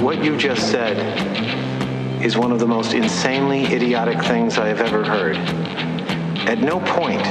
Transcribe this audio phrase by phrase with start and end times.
[0.00, 0.96] What you just said
[2.22, 5.36] is one of the most insanely idiotic things I have ever heard.
[6.46, 7.26] At no point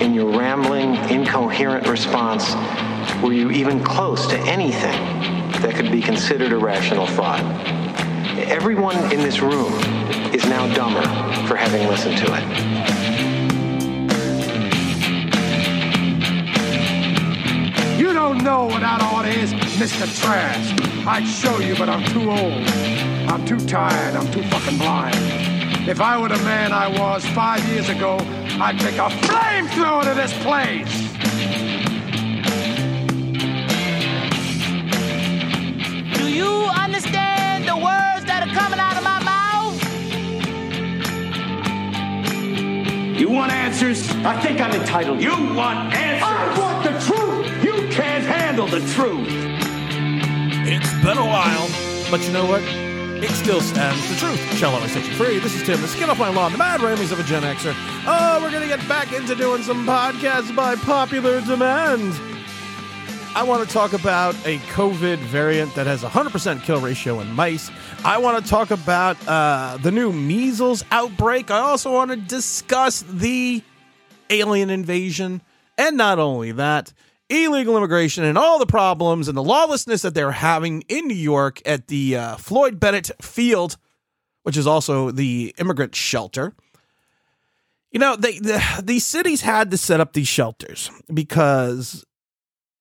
[0.00, 2.54] in your rambling, incoherent response
[3.22, 4.96] were you even close to anything
[5.62, 7.40] that could be considered a rational thought.
[8.38, 9.72] Everyone in this room
[10.32, 11.02] is now dumber
[11.46, 12.44] for having listened to it.
[17.98, 20.06] You don't know what that art is, Mr.
[20.22, 20.85] Trash.
[21.08, 22.68] I'd show you, but I'm too old.
[23.30, 24.16] I'm too tired.
[24.16, 25.14] I'm too fucking blind.
[25.88, 28.18] If I were the man I was five years ago,
[28.60, 30.90] I'd take a flamethrower to this place.
[36.18, 39.80] Do you understand the words that are coming out of my mouth?
[43.20, 44.10] You want answers?
[44.24, 45.22] I think I'm entitled.
[45.22, 46.28] You want answers?
[46.28, 47.62] I want the truth.
[47.62, 49.55] You can't handle the truth.
[50.68, 51.68] It's been a while,
[52.10, 52.60] but you know what?
[52.64, 54.40] It still stands the truth.
[54.58, 55.38] Shall always set you free.
[55.38, 57.72] This is Tim, the skin off my lawn, the mad ramblings of a Gen Xer.
[58.04, 62.14] Oh, we're gonna get back into doing some podcasts by popular demand.
[63.36, 67.70] I want to talk about a COVID variant that has 100% kill ratio in mice.
[68.04, 71.52] I want to talk about uh, the new measles outbreak.
[71.52, 73.62] I also want to discuss the
[74.30, 75.42] alien invasion.
[75.78, 76.92] And not only that,
[77.28, 81.60] illegal immigration and all the problems and the lawlessness that they're having in New York
[81.66, 83.76] at the uh, Floyd Bennett Field,
[84.42, 86.54] which is also the immigrant shelter.
[87.90, 92.04] You know, they the, these cities had to set up these shelters because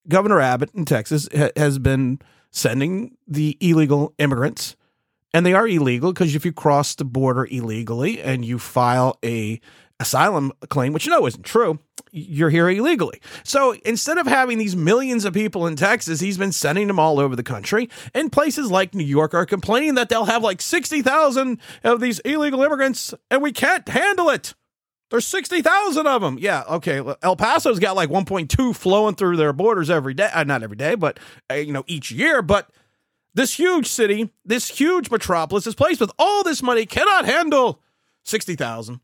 [0.07, 2.19] Governor Abbott in Texas ha- has been
[2.51, 4.75] sending the illegal immigrants,
[5.33, 9.59] and they are illegal because if you cross the border illegally and you file a
[9.99, 11.79] asylum claim, which you know isn't true,
[12.15, 13.19] you're here illegally.
[13.43, 17.19] So instead of having these millions of people in Texas, he's been sending them all
[17.19, 17.89] over the country.
[18.13, 22.63] And places like New York are complaining that they'll have like 60,000 of these illegal
[22.63, 24.53] immigrants and we can't handle it.
[25.11, 26.37] There's 60,000 of them.
[26.39, 27.01] Yeah, okay.
[27.21, 30.29] El Paso's got like 1.2 flowing through their borders every day.
[30.33, 31.19] Uh, not every day, but,
[31.51, 32.41] uh, you know, each year.
[32.41, 32.69] But
[33.33, 37.81] this huge city, this huge metropolis, this place with all this money cannot handle
[38.23, 38.99] 60,000.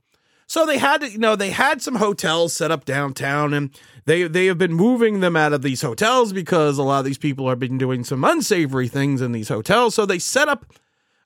[0.52, 3.70] So they had you know, they had some hotels set up downtown and
[4.04, 7.18] they they have been moving them out of these hotels because a lot of these
[7.18, 9.96] people have been doing some unsavory things in these hotels.
[9.96, 10.66] So they set up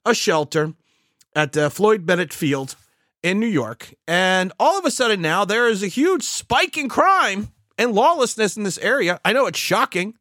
[0.04, 0.74] a shelter
[1.34, 2.76] at uh, Floyd Bennett Field
[3.20, 3.92] in New York.
[4.06, 8.56] And all of a sudden now there is a huge spike in crime and lawlessness
[8.56, 9.20] in this area.
[9.24, 10.14] I know it's shocking.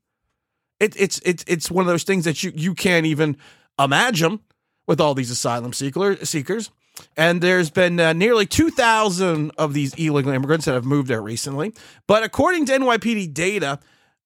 [0.79, 3.37] It, it's it's it's one of those things that you you can't even
[3.77, 4.39] imagine
[4.87, 6.71] with all these asylum seeker, seekers.
[7.17, 11.73] And there's been uh, nearly 2,000 of these illegal immigrants that have moved there recently.
[12.07, 13.79] But according to NYPD data,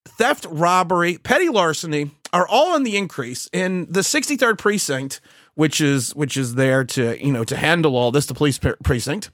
[0.06, 5.22] theft, robbery, petty larceny are all in the increase in the 63rd precinct,
[5.56, 8.26] which is which is there to you know to handle all this.
[8.26, 9.30] The police precinct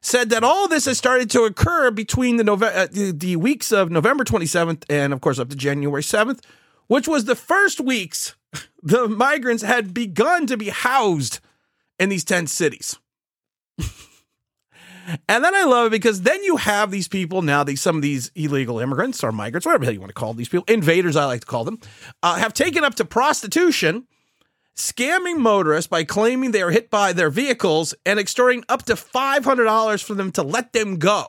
[0.00, 3.72] said that all this has started to occur between the November uh, the, the weeks
[3.72, 6.40] of November 27th and of course up to January 7th,
[6.86, 8.36] which was the first weeks
[8.82, 11.40] the migrants had begun to be housed
[11.98, 12.98] in these 10 cities.
[13.78, 18.02] and then I love it because then you have these people now, these some of
[18.02, 21.16] these illegal immigrants or migrants, whatever the hell you want to call these people, invaders,
[21.16, 21.80] I like to call them,
[22.22, 24.06] uh, have taken up to prostitution,
[24.76, 30.02] scamming motorists by claiming they are hit by their vehicles and extorting up to $500
[30.02, 31.26] for them to let them go.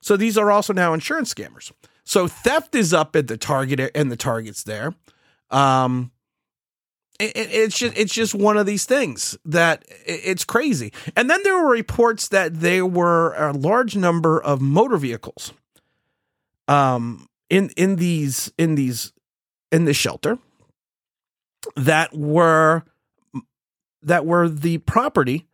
[0.00, 1.72] So these are also now insurance scammers.
[2.04, 4.94] So theft is up at the target and the targets there.
[5.50, 6.12] Um,
[7.18, 10.92] it, it's just it's just one of these things that it's crazy.
[11.14, 15.52] And then there were reports that there were a large number of motor vehicles,
[16.68, 19.12] um, in in these in these
[19.72, 20.38] in the shelter
[21.74, 22.84] that were
[24.02, 25.46] that were the property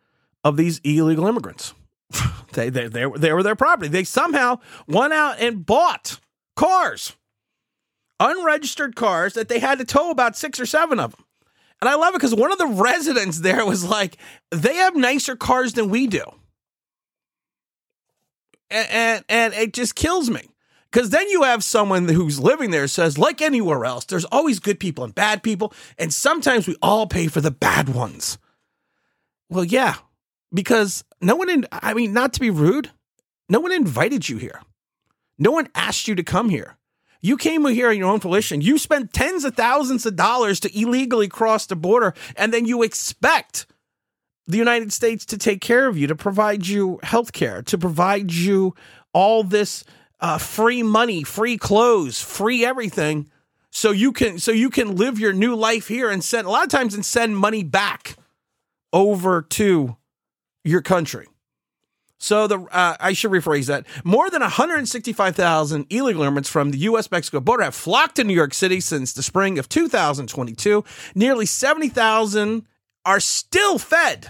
[0.45, 1.75] of these illegal immigrants.
[2.53, 3.89] they, they they they were their property.
[3.89, 6.21] They somehow went out and bought
[6.57, 7.17] cars,
[8.21, 11.25] unregistered cars that they had to tow about six or seven of them.
[11.83, 14.17] And I love it because one of the residents there was like,
[14.53, 16.23] they have nicer cars than we do.
[18.71, 20.49] And, and, and it just kills me.
[20.93, 24.79] Because then you have someone who's living there says, like anywhere else, there's always good
[24.79, 25.75] people and bad people.
[25.99, 28.39] And sometimes we all pay for the bad ones.
[29.51, 29.97] Well, yeah,
[30.55, 32.93] because no one, in, I mean, not to be rude,
[33.49, 34.61] no one invited you here.
[35.37, 36.77] No one asked you to come here.
[37.23, 38.61] You came here on your own volition.
[38.61, 42.83] You spent tens of thousands of dollars to illegally cross the border, and then you
[42.83, 43.67] expect
[44.49, 48.33] the United States to take care of you, to provide you health care, to provide
[48.33, 48.75] you
[49.13, 49.85] all this
[50.21, 53.31] uh, free money, free clothes, free everything
[53.71, 56.65] so you can so you can live your new life here and send a lot
[56.65, 58.17] of times and send money back
[58.93, 59.97] over to
[60.65, 61.27] your country.
[62.23, 63.85] So the uh, I should rephrase that.
[64.05, 67.11] More than 165,000 illegal immigrants from the U.S.
[67.11, 70.85] Mexico border have flocked to New York City since the spring of 2022.
[71.17, 72.65] Nearly 70,000
[73.05, 74.29] are still fed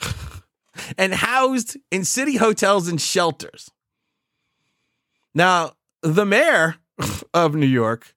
[0.98, 3.70] and housed in city hotels and shelters.
[5.32, 6.74] Now, the mayor
[7.32, 8.16] of New York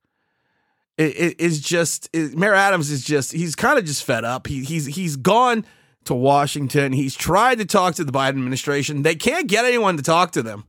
[0.98, 4.48] is just Mayor Adams is just he's kind of just fed up.
[4.48, 5.64] He, he's he's gone
[6.10, 6.92] to Washington.
[6.92, 9.04] He's tried to talk to the Biden administration.
[9.04, 10.66] They can't get anyone to talk to them.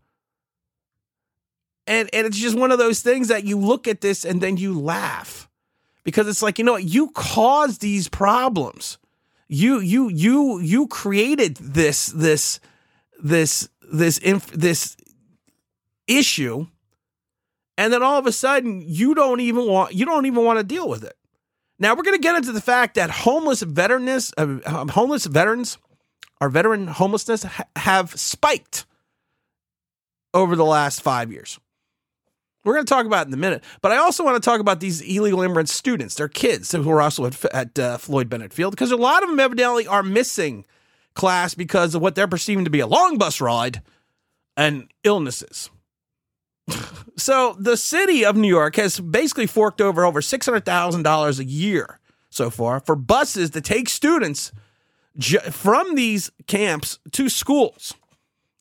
[1.86, 4.58] And and it's just one of those things that you look at this and then
[4.58, 5.48] you laugh.
[6.04, 8.98] Because it's like, you know what, you caused these problems.
[9.48, 12.60] You you you you created this this
[13.22, 14.94] this this inf- this
[16.06, 16.66] issue
[17.78, 20.64] and then all of a sudden you don't even want you don't even want to
[20.64, 21.16] deal with it.
[21.80, 25.78] Now we're going to get into the fact that homeless veterans, uh, um, homeless veterans,
[26.40, 28.84] our veteran homelessness ha- have spiked
[30.34, 31.58] over the last five years.
[32.62, 34.80] We're going to talk about in a minute, but I also want to talk about
[34.80, 38.72] these illegal immigrant students, their kids who are also at, at uh, Floyd Bennett Field,
[38.72, 40.66] because a lot of them evidently are missing
[41.14, 43.80] class because of what they're perceiving to be a long bus ride
[44.58, 45.70] and illnesses.
[47.20, 51.38] So the city of New York has basically forked over over six hundred thousand dollars
[51.38, 52.00] a year
[52.30, 54.52] so far for buses to take students
[55.50, 57.94] from these camps to schools,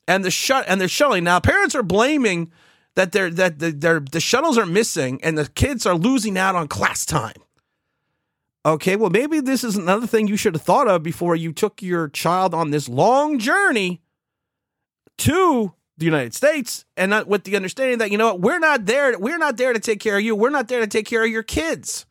[0.08, 1.24] and the shut and they're shuttling.
[1.24, 2.52] Now parents are blaming
[2.96, 6.56] that they're that the, they're, the shuttles are missing and the kids are losing out
[6.56, 7.38] on class time.
[8.66, 11.82] Okay, well maybe this is another thing you should have thought of before you took
[11.82, 14.02] your child on this long journey
[15.20, 18.86] to the United States and not with the understanding that you know what we're not
[18.86, 21.24] there we're not there to take care of you we're not there to take care
[21.24, 22.06] of your kids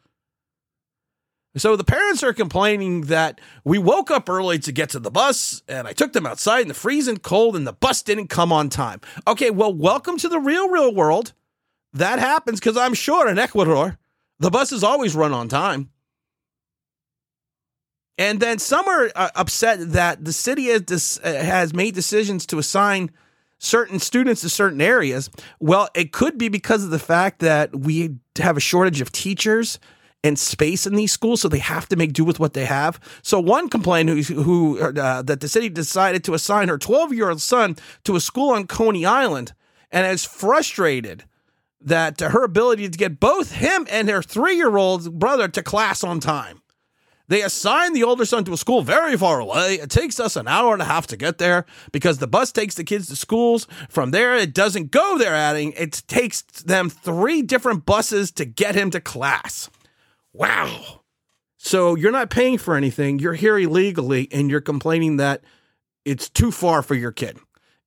[1.57, 5.63] so the parents are complaining that we woke up early to get to the bus
[5.67, 8.69] and I took them outside in the freezing cold and the bus didn't come on
[8.69, 9.01] time.
[9.27, 11.33] Okay, well, welcome to the real, real world.
[11.93, 13.99] That happens because I'm sure in Ecuador,
[14.39, 15.91] the buses always run on time.
[18.19, 22.59] And then some are uh, upset that the city has, uh, has made decisions to
[22.59, 23.11] assign
[23.59, 25.31] certain students to certain areas.
[25.61, 29.79] Well, it could be because of the fact that we have a shortage of teachers
[30.25, 32.99] and space in these schools, so they have to make do with what they have.
[33.23, 37.31] So one complained who, who uh, that the city decided to assign her 12 year
[37.31, 39.53] old son to a school on Coney Island,
[39.91, 41.25] and is frustrated
[41.81, 46.03] that her ability to get both him and her three year old brother to class
[46.03, 46.63] on time.
[47.29, 49.75] They assign the older son to a school very far away.
[49.75, 52.75] It takes us an hour and a half to get there because the bus takes
[52.75, 53.67] the kids to schools.
[53.91, 58.75] From there, it doesn't go there, adding, it takes them three different buses to get
[58.75, 59.69] him to class.
[60.33, 61.03] Wow.
[61.59, 63.19] So you're not paying for anything.
[63.19, 65.43] You're here illegally and you're complaining that
[66.05, 67.39] it's too far for your kid.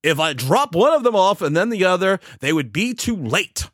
[0.03, 3.15] If I drop one of them off and then the other, they would be too
[3.15, 3.69] late.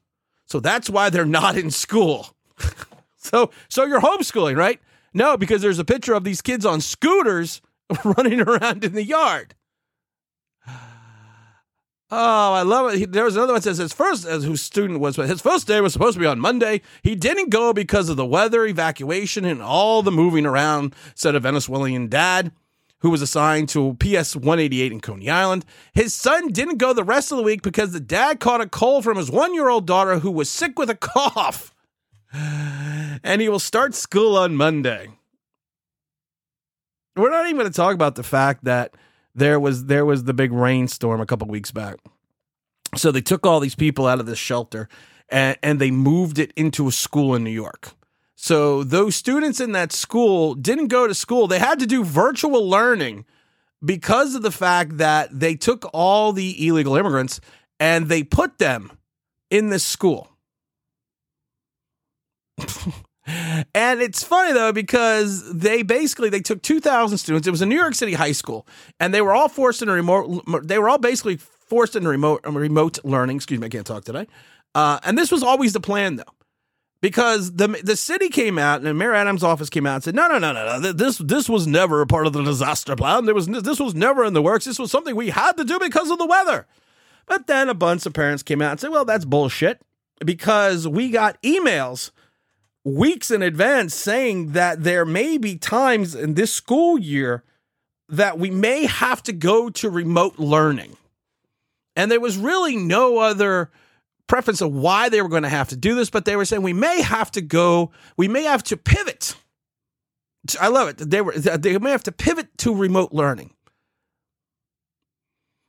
[0.46, 2.36] So that's why they're not in school.
[3.18, 4.80] so so you're homeschooling, right?
[5.14, 7.62] No, because there's a picture of these kids on scooters
[8.04, 9.56] running around in the yard.
[12.10, 13.12] Oh, I love it.
[13.12, 15.82] There was another one that says his first, as whose student was, his first day
[15.82, 16.80] was supposed to be on Monday.
[17.04, 21.42] He didn't go because of the weather, evacuation, and all the moving around, said a
[21.42, 22.54] Venezuelan dad
[23.00, 25.66] who was assigned to PS 188 in Coney Island.
[25.94, 29.04] His son didn't go the rest of the week because the dad caught a cold
[29.04, 31.76] from his one year old daughter who was sick with a cough
[32.34, 35.10] and he will start school on Monday.
[37.16, 38.94] We're not even going to talk about the fact that
[39.34, 41.98] there was there was the big rainstorm a couple weeks back.
[42.96, 44.88] So they took all these people out of this shelter
[45.30, 47.92] and, and they moved it into a school in New York.
[48.36, 51.48] So those students in that school didn't go to school.
[51.48, 53.26] They had to do virtual learning
[53.84, 57.42] because of the fact that they took all the illegal immigrants
[57.80, 58.92] and they put them
[59.50, 60.30] in this school.
[63.74, 67.76] and it's funny though because they basically they took 2000 students it was a new
[67.76, 68.66] york city high school
[69.00, 73.00] and they were all forced into remote they were all basically forced into remote remote
[73.04, 74.28] learning excuse me i can't talk today
[74.76, 76.24] uh, and this was always the plan though
[77.02, 80.28] because the the city came out and Mayor Adams' office came out and said, no,
[80.28, 83.26] no, no, no, no, this this was never a part of the disaster plan.
[83.26, 84.66] There was this was never in the works.
[84.66, 86.66] This was something we had to do because of the weather.
[87.28, 89.82] But then a bunch of parents came out and said, well, that's bullshit
[90.26, 92.12] because we got emails
[92.88, 97.44] weeks in advance saying that there may be times in this school year
[98.10, 100.96] that we may have to go to remote learning.
[101.96, 103.72] And there was really no other
[104.28, 106.62] preference of why they were going to have to do this, but they were saying
[106.62, 109.36] we may have to go, we may have to pivot.
[110.62, 110.98] I love it.
[110.98, 113.54] They were they may have to pivot to remote learning.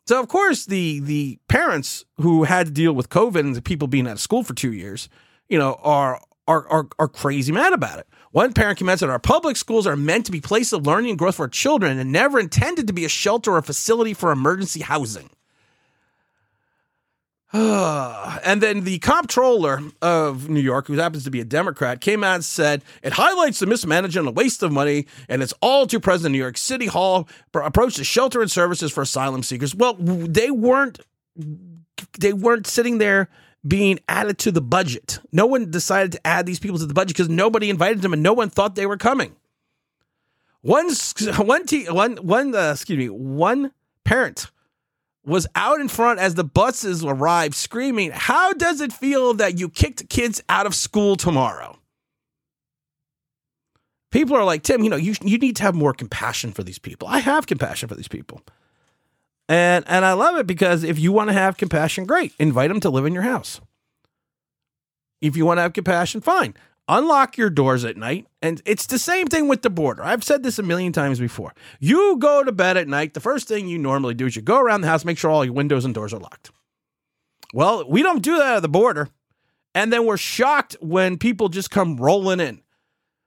[0.07, 3.89] So of course the the parents who had to deal with COVID and the people
[3.89, 5.09] being out of school for two years,
[5.49, 8.09] you know, are are are, are crazy mad about it.
[8.33, 11.37] One parent commented, Our public schools are meant to be places of learning and growth
[11.37, 14.81] for our children and never intended to be a shelter or a facility for emergency
[14.81, 15.31] housing.
[17.53, 22.35] and then the comptroller of New York, who happens to be a Democrat, came out
[22.35, 26.27] and said it highlights the mismanagement and waste of money, and it's all too present
[26.27, 29.75] in New York City Hall approach to shelter and services for asylum seekers.
[29.75, 31.01] Well, they weren't
[32.19, 33.31] they weren't sitting there
[33.67, 35.19] being added to the budget.
[35.33, 38.23] No one decided to add these people to the budget because nobody invited them and
[38.23, 39.35] no one thought they were coming.
[40.63, 40.91] One
[41.39, 43.73] one t- one one uh, excuse me one
[44.05, 44.51] parent
[45.25, 49.69] was out in front as the buses arrived screaming, How does it feel that you
[49.69, 51.79] kicked kids out of school tomorrow?
[54.11, 56.79] People are like, Tim, you know, you, you need to have more compassion for these
[56.79, 57.07] people.
[57.09, 58.41] I have compassion for these people.
[59.49, 62.35] And, and I love it because if you want to have compassion, great.
[62.39, 63.61] Invite them to live in your house.
[65.21, 66.55] If you want to have compassion, fine
[66.89, 68.27] unlock your doors at night.
[68.43, 70.03] And it's the same thing with the border.
[70.03, 71.55] I've said this a million times before.
[71.79, 74.59] You go to bed at night, the first thing you normally do is you go
[74.59, 76.51] around the house, make sure all your windows and doors are locked.
[77.53, 79.09] Well, we don't do that at the border.
[79.75, 82.63] And then we're shocked when people just come rolling in.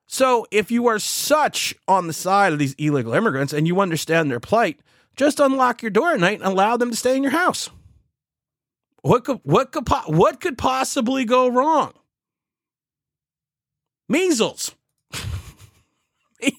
[0.07, 4.29] So if you are such on the side of these illegal immigrants and you understand
[4.29, 4.79] their plight,
[5.15, 7.69] just unlock your door at night and allow them to stay in your house.
[9.01, 11.93] What could what could what could possibly go wrong?
[14.07, 14.75] Measles.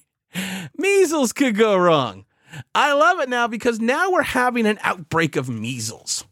[0.76, 2.24] measles could go wrong.
[2.74, 6.24] I love it now because now we're having an outbreak of measles.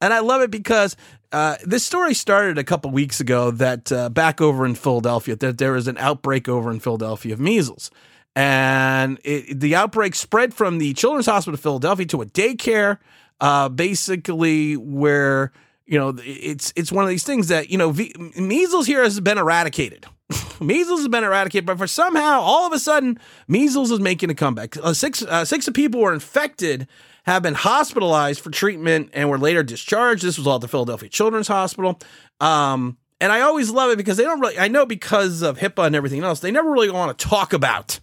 [0.00, 0.96] And I love it because
[1.32, 5.58] uh, this story started a couple weeks ago that uh, back over in Philadelphia, that
[5.58, 7.90] there was an outbreak over in Philadelphia of measles.
[8.38, 12.98] And it, the outbreak spread from the Children's Hospital of Philadelphia to a daycare,
[13.40, 15.50] uh, basically, where
[15.86, 19.18] you know, it's it's one of these things that you know, v- measles here has
[19.18, 20.06] been eradicated.
[20.60, 23.18] measles has been eradicated, but for somehow, all of a sudden,
[23.48, 24.76] measles is making a comeback.
[24.76, 26.86] Uh, six uh, six of people were infected,
[27.24, 30.22] have been hospitalized for treatment, and were later discharged.
[30.22, 31.98] This was all at the Philadelphia Children's Hospital.
[32.40, 34.60] Um, and I always love it because they don't really.
[34.60, 37.98] I know because of HIPAA and everything else, they never really want to talk about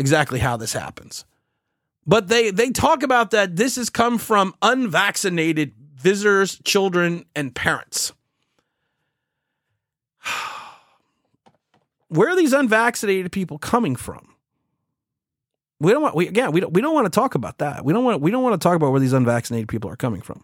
[0.00, 1.24] exactly how this happens.
[2.06, 8.12] But they they talk about that this has come from unvaccinated visitors, children, and parents.
[12.08, 14.34] Where are these unvaccinated people coming from?
[15.78, 17.84] We don't want we again we don't we don't want to talk about that.
[17.84, 20.22] We don't want we don't want to talk about where these unvaccinated people are coming
[20.22, 20.42] from.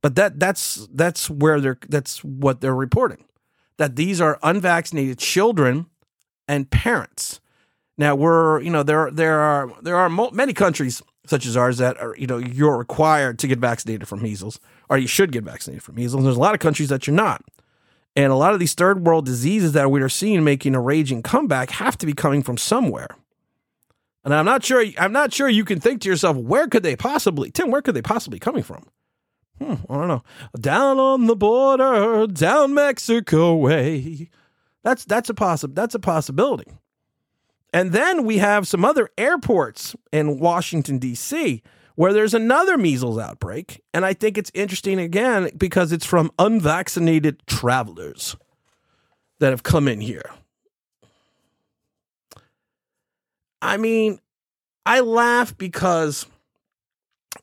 [0.00, 3.24] But that that's that's where they're that's what they're reporting.
[3.76, 5.86] That these are unvaccinated children
[6.46, 7.40] and parents.
[7.96, 11.98] Now we're you know there there are there are many countries such as ours that
[12.00, 14.60] are, you know, you're required to get vaccinated for measles,
[14.90, 16.22] or you should get vaccinated for measles.
[16.22, 17.42] There's a lot of countries that you're not.
[18.16, 21.22] And a lot of these third world diseases that we are seeing making a raging
[21.22, 23.08] comeback have to be coming from somewhere.
[24.22, 26.96] And I'm not sure I'm not sure you can think to yourself, where could they
[26.96, 28.86] possibly Tim, where could they possibly coming from?
[29.58, 30.22] Hmm, I don't know.
[30.58, 34.30] Down on the border, down Mexico way.
[34.82, 36.70] That's that's a possi- that's a possibility.
[37.74, 41.60] And then we have some other airports in Washington, D.C.,
[41.96, 43.82] where there's another measles outbreak.
[43.92, 48.36] And I think it's interesting again because it's from unvaccinated travelers
[49.40, 50.30] that have come in here.
[53.60, 54.20] I mean,
[54.86, 56.26] I laugh because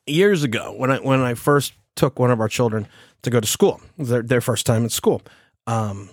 [0.06, 2.88] years ago when I when I first took one of our children
[3.22, 5.20] to go to school, their their first time in school,
[5.66, 6.08] um,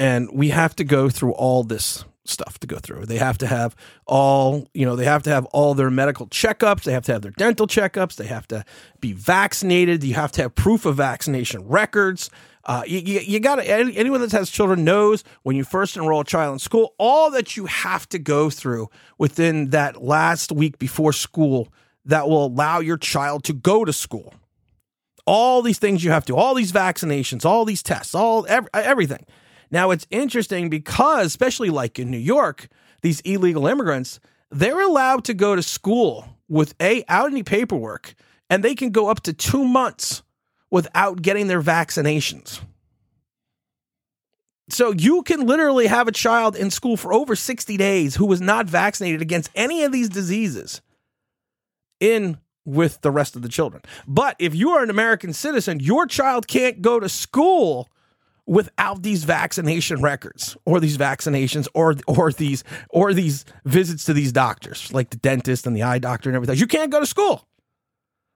[0.00, 3.06] and we have to go through all this stuff to go through.
[3.06, 3.74] They have to have
[4.06, 6.84] all, you know, they have to have all their medical checkups.
[6.84, 8.16] They have to have their dental checkups.
[8.16, 8.64] They have to
[9.00, 10.04] be vaccinated.
[10.04, 12.30] You have to have proof of vaccination records.
[12.64, 16.20] Uh, you, you, you got to, anyone that has children knows when you first enroll
[16.20, 20.78] a child in school, all that you have to go through within that last week
[20.78, 21.72] before school
[22.04, 24.34] that will allow your child to go to school.
[25.26, 29.24] All these things you have to, all these vaccinations, all these tests, all every, everything.
[29.70, 32.68] Now, it's interesting because, especially like in New York,
[33.02, 38.14] these illegal immigrants, they're allowed to go to school with a out any paperwork,
[38.48, 40.22] and they can go up to two months
[40.70, 42.60] without getting their vaccinations.
[44.68, 48.40] So you can literally have a child in school for over 60 days who was
[48.40, 50.80] not vaccinated against any of these diseases
[51.98, 53.82] in with the rest of the children.
[54.06, 57.88] But if you are an American citizen, your child can't go to school
[58.50, 64.32] without these vaccination records or these vaccinations or or these or these visits to these
[64.32, 66.56] doctors like the dentist and the eye doctor and everything.
[66.58, 67.46] You can't go to school.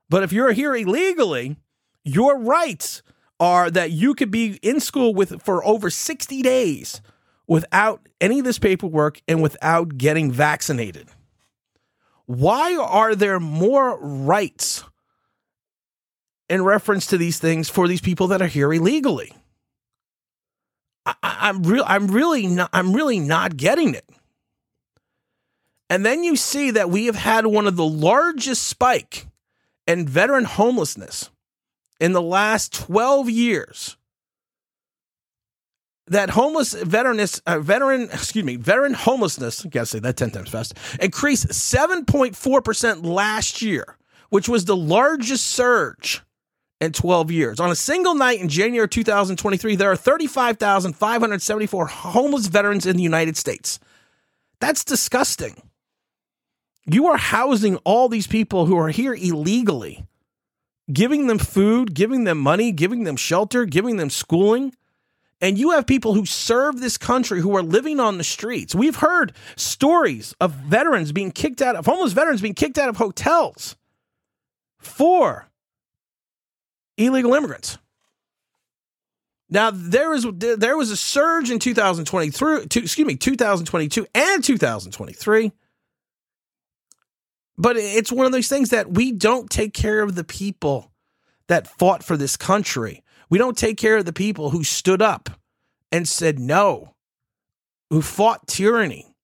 [0.08, 1.56] But if you're here illegally,
[2.04, 3.02] your rights
[3.40, 7.02] are that you could be in school with for over 60 days
[7.48, 11.08] without any of this paperwork and without getting vaccinated.
[12.26, 14.84] Why are there more rights
[16.48, 19.34] in reference to these things for these people that are here illegally?
[21.06, 21.84] I, I'm real.
[21.86, 22.70] I'm really not.
[22.72, 24.08] I'm really not getting it.
[25.90, 29.26] And then you see that we have had one of the largest spike
[29.86, 31.30] in veteran homelessness
[32.00, 33.96] in the last 12 years
[36.06, 40.50] that homeless veteran, uh, veteran, excuse me, veteran homelessness, I gotta say that 10 times
[40.50, 43.96] fast, increased 7.4% last year,
[44.28, 46.22] which was the largest surge
[46.80, 47.60] in 12 years.
[47.60, 53.36] On a single night in January 2023, there are 35,574 homeless veterans in the United
[53.36, 53.78] States.
[54.60, 55.62] That's disgusting.
[56.86, 60.04] You are housing all these people who are here illegally,
[60.92, 64.74] giving them food, giving them money, giving them shelter, giving them schooling
[65.44, 68.74] and you have people who serve this country who are living on the streets.
[68.74, 72.96] We've heard stories of veterans being kicked out of homeless veterans being kicked out of
[72.96, 73.76] hotels
[74.78, 75.48] for
[76.96, 77.78] illegal immigrants.
[79.50, 85.52] Now there was there was a surge in 2023, excuse me, 2022 and 2023.
[87.56, 90.90] But it's one of those things that we don't take care of the people
[91.46, 93.02] that fought for this country.
[93.30, 95.30] We don't take care of the people who stood up
[95.92, 96.94] and said no,
[97.90, 99.14] who fought tyranny,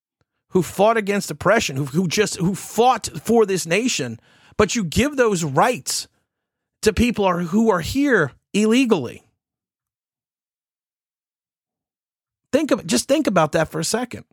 [0.51, 4.21] who fought against oppression, who, who just who fought for this nation.
[4.57, 6.07] But you give those rights
[6.83, 9.23] to people are, who are here illegally.
[12.53, 14.25] Think of just think about that for a second.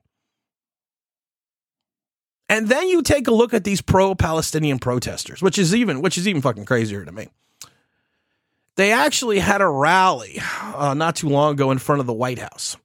[2.50, 6.28] And then you take a look at these pro-Palestinian protesters, which is even which is
[6.28, 7.28] even fucking crazier to me.
[8.76, 12.40] They actually had a rally uh, not too long ago in front of the White
[12.40, 12.78] House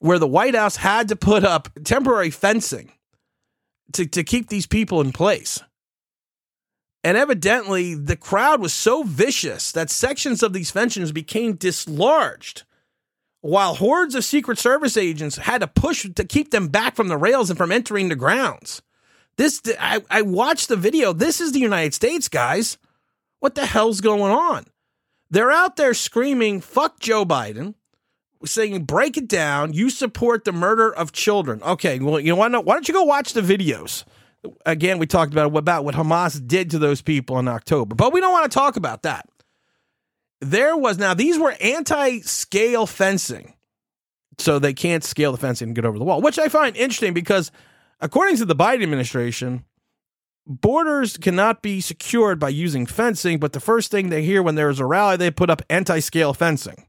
[0.00, 2.92] where the White House had to put up temporary fencing
[3.92, 5.62] to, to keep these people in place.
[7.06, 12.64] And evidently, the crowd was so vicious that sections of these fences became dislodged,
[13.42, 17.16] while hordes of Secret Service agents had to push to keep them back from the
[17.16, 18.82] rails and from entering the grounds.
[19.36, 21.12] This, I, I watched the video.
[21.12, 22.76] This is the United States, guys.
[23.38, 24.64] What the hell's going on?
[25.30, 27.74] They're out there screaming, fuck Joe Biden,
[28.44, 29.74] saying, break it down.
[29.74, 31.62] You support the murder of children.
[31.62, 32.64] Okay, well, you know what?
[32.64, 34.02] Why don't you go watch the videos?
[34.64, 38.20] Again, we talked about, about what Hamas did to those people in October, but we
[38.20, 39.28] don't want to talk about that.
[40.40, 43.54] There was, now, these were anti scale fencing.
[44.38, 47.14] So they can't scale the fencing and get over the wall, which I find interesting
[47.14, 47.50] because,
[48.00, 49.64] according to the Biden administration,
[50.46, 54.68] borders cannot be secured by using fencing, but the first thing they hear when there
[54.68, 56.86] is a rally, they put up anti scale fencing.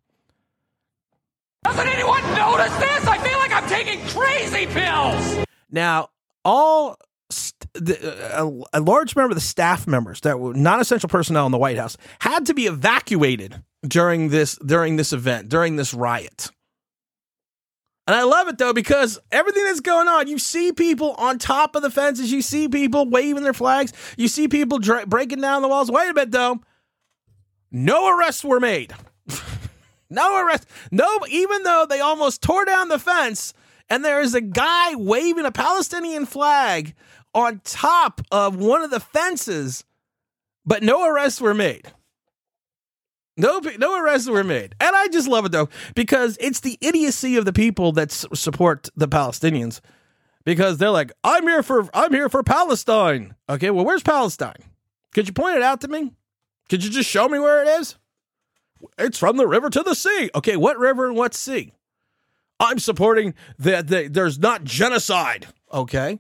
[1.63, 3.07] Doesn't anyone notice this?
[3.07, 5.45] I feel like I'm taking crazy pills.
[5.71, 6.09] Now,
[6.45, 6.97] all
[7.29, 11.51] st- a, a, large number of the staff members that were non essential personnel in
[11.51, 16.49] the White House had to be evacuated during this during this event during this riot.
[18.07, 21.75] And I love it though because everything that's going on, you see people on top
[21.75, 25.61] of the fences, you see people waving their flags, you see people dra- breaking down
[25.61, 25.91] the walls.
[25.91, 26.61] Wait a minute though,
[27.69, 28.93] no arrests were made.
[30.09, 30.67] no arrests.
[30.89, 33.53] No, even though they almost tore down the fence,
[33.89, 36.93] and there is a guy waving a Palestinian flag
[37.38, 39.84] on top of one of the fences,
[40.65, 41.93] but no arrests were made.
[43.38, 47.38] No, no arrests were made, and I just love it though because it's the idiocy
[47.38, 49.80] of the people that s- support the Palestinians,
[50.43, 54.63] because they're like, "I'm here for, I'm here for Palestine." Okay, well, where's Palestine?
[55.13, 56.13] Could you point it out to me?
[56.69, 57.97] Could you just show me where it is?
[58.97, 60.32] It's from the river to the sea.
[60.34, 61.73] Okay, what river and what sea?
[62.60, 65.45] I'm supporting that the, there's not genocide.
[65.71, 66.19] Okay.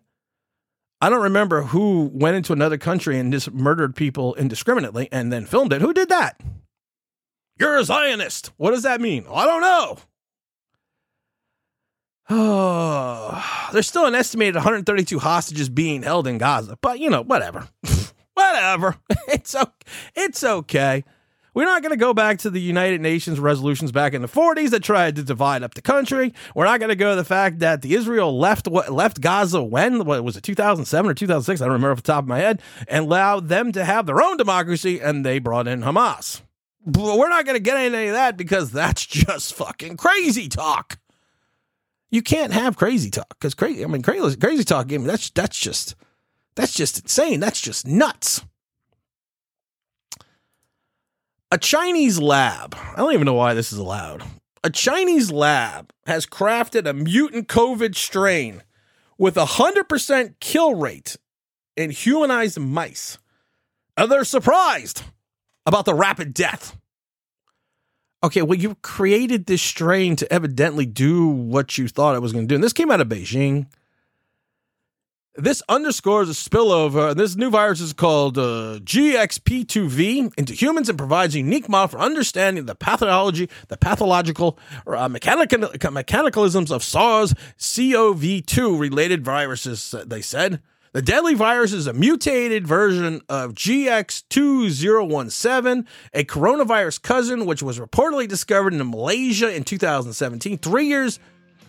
[0.99, 5.45] I don't remember who went into another country and just murdered people indiscriminately and then
[5.45, 5.81] filmed it.
[5.81, 6.41] Who did that?
[7.59, 8.51] You're a Zionist.
[8.57, 9.25] What does that mean?
[9.31, 9.97] I don't know.
[12.29, 17.67] Oh, there's still an estimated 132 hostages being held in Gaza, but you know, whatever.
[18.33, 18.95] whatever.
[19.29, 19.71] It's okay.
[20.15, 21.03] It's okay.
[21.57, 24.69] We're not going to go back to the United Nations resolutions back in the 40s
[24.69, 26.31] that tried to divide up the country.
[26.53, 30.05] We're not going to go to the fact that the Israel left left Gaza when
[30.05, 31.59] what was it 2007 or 2006?
[31.59, 34.21] I don't remember off the top of my head, and allowed them to have their
[34.21, 36.41] own democracy, and they brought in Hamas.
[36.85, 40.99] But we're not going to get any of that because that's just fucking crazy talk.
[42.11, 43.83] You can't have crazy talk because crazy.
[43.83, 44.93] I mean, crazy, crazy talk.
[44.93, 45.95] I mean, that's that's just
[46.53, 47.39] that's just insane.
[47.39, 48.43] That's just nuts.
[51.49, 52.75] A Chinese lab.
[52.75, 54.23] I don't even know why this is allowed.
[54.63, 58.63] A Chinese lab has crafted a mutant COVID strain
[59.17, 61.15] with a hundred percent kill rate
[61.77, 63.17] in humanized mice.
[63.95, 65.03] And they're surprised
[65.65, 66.77] about the rapid death.
[68.23, 72.45] Okay, well, you created this strain to evidently do what you thought it was going
[72.45, 72.55] to do.
[72.55, 73.67] And this came out of Beijing.
[75.39, 77.15] This underscores a spillover.
[77.15, 81.99] This new virus is called uh, GXP2V into humans and provides a unique model for
[81.99, 90.21] understanding the pathology, the pathological uh, mechanical, mechanicalisms of SARS CoV 2 related viruses, they
[90.21, 90.59] said.
[90.93, 98.27] The deadly virus is a mutated version of GX2017, a coronavirus cousin, which was reportedly
[98.27, 101.19] discovered in Malaysia in 2017, three years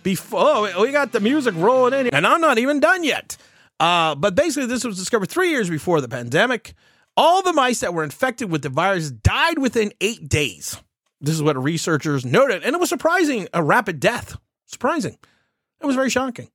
[0.03, 0.41] before.
[0.41, 3.37] Oh, we got the music rolling in, and I'm not even done yet.
[3.81, 6.75] Uh, but basically, this was discovered three years before the pandemic.
[7.17, 10.81] All the mice that were infected with the virus died within eight days.
[11.21, 14.37] This is what researchers noted, and it was surprising a rapid death.
[14.67, 15.19] Surprising.
[15.81, 16.49] It was very shocking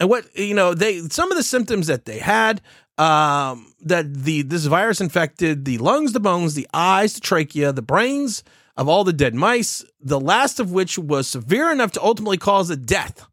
[0.00, 2.60] and what you know they some of the symptoms that they had
[2.98, 7.82] um, that the this virus infected the lungs, the bones, the eyes, the trachea, the
[7.82, 8.44] brains
[8.76, 9.84] of all the dead mice.
[10.00, 13.26] The last of which was severe enough to ultimately cause a death.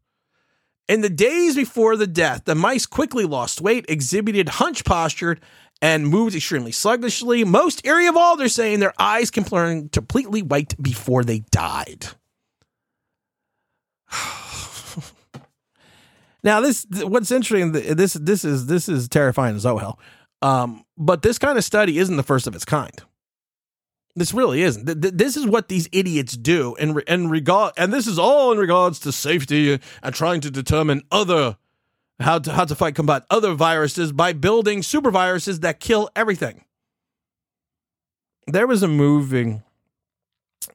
[0.92, 5.40] In the days before the death, the mice quickly lost weight, exhibited hunch postured,
[5.80, 7.44] and moved extremely sluggishly.
[7.44, 12.08] Most eerie of all, they're saying their eyes can turn completely white before they died.
[16.44, 17.70] Now, this what's interesting.
[17.70, 19.98] This this is this is terrifying as oh hell.
[20.42, 23.00] Um, but this kind of study isn't the first of its kind.
[24.14, 24.84] This really isn't.
[25.00, 28.98] This is what these idiots do, and and regard, and this is all in regards
[29.00, 31.56] to safety and trying to determine other
[32.20, 36.64] how to how to fight combat other viruses by building super viruses that kill everything.
[38.46, 39.62] There was a movie.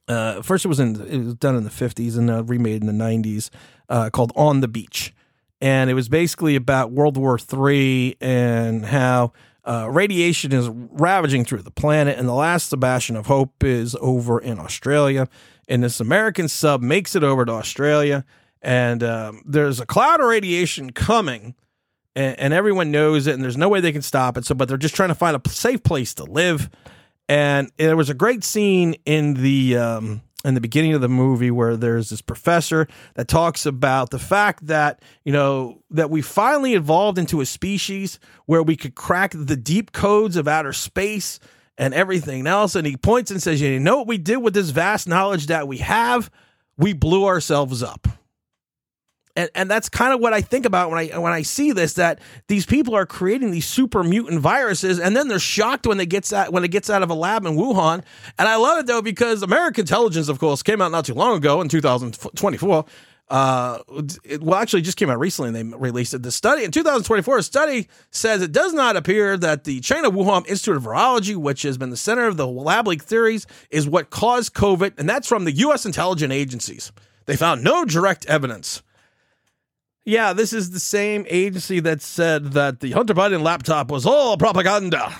[0.08, 2.88] Uh, first, it was in it was done in the fifties and uh, remade in
[2.88, 3.52] the nineties,
[3.88, 5.14] uh, called On the Beach
[5.60, 9.32] and it was basically about World War Three and how
[9.68, 14.40] uh, radiation is ravaging through the planet, and the last Sebastian of hope is over
[14.40, 15.28] in Australia.
[15.68, 18.24] And this American sub makes it over to Australia,
[18.62, 21.54] and um, there's a cloud of radiation coming,
[22.16, 24.46] and, and, everyone knows it, and there's no way they can stop it.
[24.46, 26.70] So, but they're just trying to find a safe place to live.
[27.28, 31.50] And there was a great scene in the um, in the beginning of the movie
[31.50, 36.74] where there's this professor that talks about the fact that you know that we finally
[36.74, 41.40] evolved into a species where we could crack the deep codes of outer space
[41.76, 42.74] and everything else.
[42.74, 45.66] And he points and says you know what we did with this vast knowledge that
[45.66, 46.30] we have?
[46.76, 48.06] We blew ourselves up
[49.38, 51.92] and, and that's kind of what I think about when I when I see this
[51.92, 56.06] that these people are creating these super mutant viruses and then they're shocked when they
[56.06, 58.02] gets out when it gets out of a lab in Wuhan.
[58.36, 61.36] And I love it though because American intelligence, of course, came out not too long
[61.36, 62.84] ago in 2024.
[63.30, 63.78] Uh,
[64.24, 65.56] it, well, actually, just came out recently.
[65.56, 66.22] and They released it.
[66.22, 70.48] The study in 2024, a study says it does not appear that the China Wuhan
[70.48, 74.08] Institute of Virology, which has been the center of the lab leak theories, is what
[74.08, 75.84] caused COVID, and that's from the U.S.
[75.84, 76.90] intelligence agencies.
[77.26, 78.82] They found no direct evidence
[80.08, 84.38] yeah, this is the same agency that said that the Hunter Biden laptop was all
[84.38, 85.14] propaganda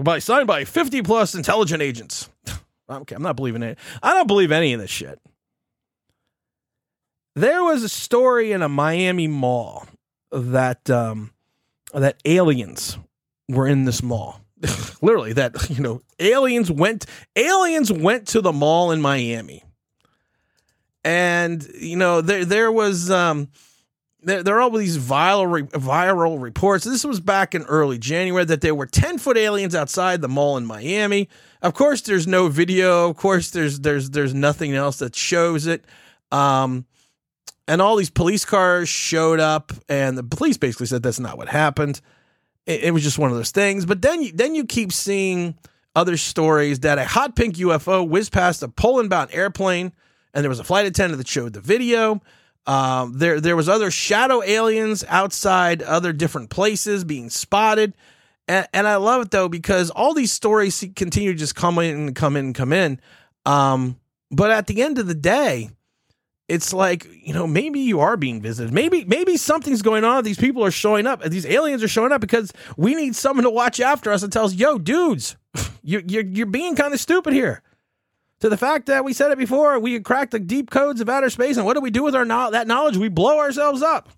[0.00, 2.28] by signed by 50 plus intelligent agents.
[2.90, 3.78] okay, I'm not believing it.
[4.02, 5.20] I don't believe any of this shit.
[7.36, 9.86] There was a story in a Miami mall
[10.32, 11.30] that um,
[11.94, 12.98] that aliens
[13.48, 14.40] were in this mall.
[15.02, 19.62] Literally, that you know, aliens went aliens went to the mall in Miami,
[21.04, 23.48] and you know there there was um,
[24.22, 26.84] there, there are all these viral viral reports.
[26.84, 30.56] This was back in early January that there were ten foot aliens outside the mall
[30.56, 31.28] in Miami.
[31.60, 33.08] Of course, there's no video.
[33.10, 35.84] Of course, there's there's there's nothing else that shows it.
[36.30, 36.86] Um,
[37.68, 41.48] and all these police cars showed up, and the police basically said that's not what
[41.48, 42.00] happened.
[42.66, 43.86] It, it was just one of those things.
[43.86, 45.56] But then then you keep seeing
[45.94, 49.92] other stories that a hot pink UFO whizzed past a Poland bound airplane,
[50.32, 52.20] and there was a flight attendant that showed the video.
[52.66, 57.94] Um, there there was other shadow aliens outside other different places being spotted,
[58.46, 61.96] And, and I love it though because all these stories continue to just come in
[61.96, 63.00] and come in and come in.
[63.46, 63.98] Um,
[64.30, 65.70] but at the end of the day,
[66.48, 68.72] it's like you know maybe you are being visited.
[68.72, 70.22] Maybe maybe something's going on.
[70.22, 71.22] These people are showing up.
[71.22, 74.44] These aliens are showing up because we need someone to watch after us and tell
[74.44, 75.36] us, "Yo, dudes,
[75.82, 77.62] you're you're, you're being kind of stupid here."
[78.42, 81.30] To the fact that we said it before, we cracked the deep codes of outer
[81.30, 82.96] space, and what do we do with our no- that knowledge?
[82.96, 84.08] We blow ourselves up.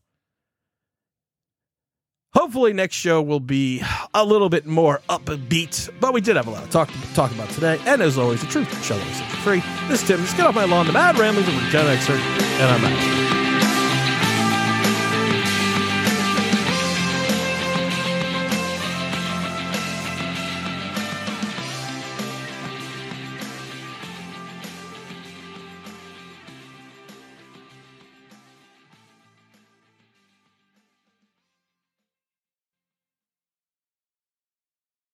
[2.33, 3.83] Hopefully, next show will be
[4.15, 7.51] a little bit more upbeat, but we did have a lot to talk, talk about
[7.51, 7.79] today.
[7.85, 9.63] And as always, the truth shall always set you free.
[9.89, 10.21] This is Tim.
[10.21, 10.87] Let's get off my lawn.
[10.87, 13.44] The Mad Ramblings of a Gen Xer, and I'm out.